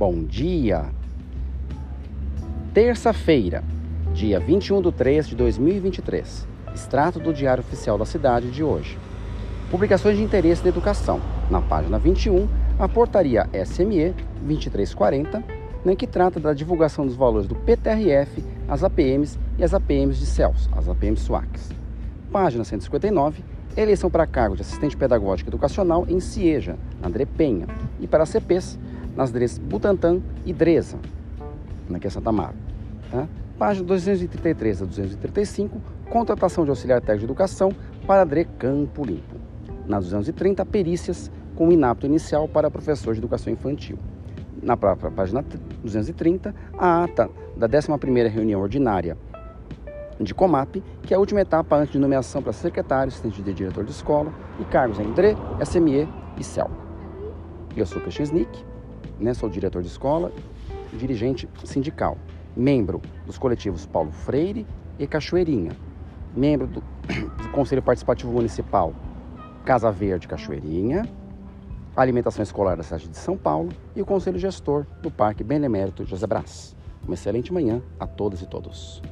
Bom 0.00 0.24
dia! 0.24 0.86
Terça-feira, 2.72 3.62
dia 4.14 4.40
21 4.40 4.80
de 4.80 4.92
3 4.92 5.28
de 5.28 5.36
2023. 5.36 6.48
Extrato 6.74 7.20
do 7.20 7.34
Diário 7.34 7.62
Oficial 7.62 7.98
da 7.98 8.06
Cidade 8.06 8.50
de 8.50 8.64
hoje. 8.64 8.96
Publicações 9.70 10.16
de 10.16 10.22
interesse 10.22 10.62
da 10.62 10.70
educação. 10.70 11.20
Na 11.50 11.60
página 11.60 11.98
21, 11.98 12.48
a 12.78 12.88
portaria 12.88 13.46
SME 13.52 14.14
2340, 14.40 15.44
né, 15.84 15.94
que 15.94 16.06
trata 16.06 16.40
da 16.40 16.54
divulgação 16.54 17.04
dos 17.04 17.14
valores 17.14 17.46
do 17.46 17.54
PTRF, 17.54 18.42
as 18.66 18.82
APMs 18.82 19.38
e 19.58 19.64
as 19.64 19.74
APMs 19.74 20.18
de 20.18 20.24
CELS, 20.24 20.70
as 20.72 20.88
APMs 20.88 21.20
SWACs. 21.24 21.68
Página 22.32 22.64
159, 22.64 23.44
eleição 23.76 24.10
para 24.10 24.26
cargo 24.26 24.56
de 24.56 24.62
assistente 24.62 24.96
pedagógico 24.96 25.50
educacional 25.50 26.06
em 26.08 26.20
CIEJA, 26.20 26.78
André 27.02 27.26
Penha, 27.26 27.66
e 28.00 28.06
para 28.06 28.24
CPs, 28.24 28.78
nas 29.16 29.30
DRES 29.30 29.58
Butantan 29.58 30.20
e 30.44 30.52
DRESA, 30.52 30.98
aqui 31.94 32.06
é 32.06 32.10
Santa 32.10 32.32
Mara. 32.32 32.54
Tá? 33.10 33.28
Página 33.58 33.86
233 33.86 34.82
a 34.82 34.84
235, 34.86 35.80
contratação 36.08 36.64
de 36.64 36.70
auxiliar 36.70 37.00
técnico 37.00 37.18
de 37.18 37.24
educação 37.24 37.70
para 38.06 38.24
DRE 38.24 38.44
Campo 38.58 39.04
Limpo. 39.04 39.36
Na 39.86 39.98
230, 39.98 40.64
perícias 40.66 41.30
com 41.54 41.70
inapto 41.70 42.06
inicial 42.06 42.48
para 42.48 42.70
professor 42.70 43.12
de 43.12 43.20
educação 43.20 43.52
infantil. 43.52 43.98
Na 44.62 44.76
própria 44.76 45.10
página 45.10 45.44
230, 45.82 46.54
a 46.78 47.04
ata 47.04 47.28
da 47.56 47.68
11ª 47.68 48.28
reunião 48.28 48.60
ordinária 48.60 49.16
de 50.18 50.34
Comap, 50.34 50.82
que 51.02 51.14
é 51.14 51.16
a 51.16 51.20
última 51.20 51.40
etapa 51.40 51.76
antes 51.76 51.92
de 51.92 51.98
nomeação 51.98 52.42
para 52.42 52.52
secretário, 52.52 53.08
assistente 53.08 53.42
de 53.42 53.52
diretor 53.52 53.84
de 53.84 53.90
escola 53.90 54.32
e 54.58 54.64
cargos 54.64 54.98
em 54.98 55.10
DRE, 55.12 55.36
SME 55.64 56.08
e 56.38 56.44
CEL. 56.44 56.70
Eu 57.76 57.86
sou 57.86 58.00
Krishnisnik, 58.02 58.64
né, 59.20 59.34
sou 59.34 59.48
diretor 59.48 59.82
de 59.82 59.88
escola, 59.88 60.32
dirigente 60.92 61.48
sindical, 61.64 62.16
membro 62.56 63.00
dos 63.26 63.38
coletivos 63.38 63.86
Paulo 63.86 64.10
Freire 64.10 64.66
e 64.98 65.06
Cachoeirinha, 65.06 65.72
membro 66.34 66.66
do, 66.66 66.80
do 67.42 67.48
Conselho 67.52 67.82
Participativo 67.82 68.32
Municipal 68.32 68.94
Casa 69.64 69.90
Verde 69.90 70.26
Cachoeirinha, 70.26 71.08
Alimentação 71.96 72.42
Escolar 72.42 72.76
da 72.76 72.82
cidade 72.82 73.08
de 73.08 73.16
São 73.16 73.36
Paulo 73.36 73.70
e 73.94 74.00
o 74.00 74.06
Conselho 74.06 74.38
Gestor 74.38 74.86
do 75.02 75.10
Parque 75.10 75.44
Benemérito 75.44 76.04
José 76.04 76.26
Brás. 76.26 76.74
Uma 77.04 77.14
excelente 77.14 77.52
manhã 77.52 77.82
a 77.98 78.06
todas 78.06 78.40
e 78.40 78.46
todos. 78.46 79.02